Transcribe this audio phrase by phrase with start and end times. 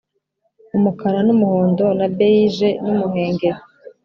[0.75, 3.59] umukara n'umuhondo na beige n'umuhengeri,